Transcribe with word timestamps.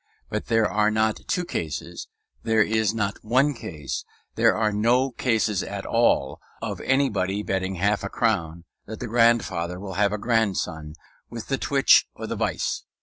But 0.31 0.47
there 0.47 0.65
are 0.67 0.89
not 0.89 1.19
two 1.27 1.45
cases, 1.45 2.07
there 2.41 2.63
is 2.63 2.91
not 2.91 3.23
one 3.23 3.53
case, 3.53 4.03
there 4.33 4.57
are 4.57 4.71
no 4.73 5.11
cases 5.11 5.61
at 5.61 5.85
all, 5.85 6.39
of 6.59 6.81
anybody 6.81 7.43
betting 7.43 7.75
half 7.75 8.03
a 8.03 8.09
crown 8.09 8.63
that 8.87 8.99
the 8.99 9.05
grandfather 9.05 9.79
will 9.79 9.93
have 9.93 10.11
a 10.11 10.17
grandson 10.17 10.95
with 11.29 11.49
the 11.49 11.59
twitch 11.59 12.07
or 12.15 12.25
the 12.25 12.35
vice. 12.35 12.83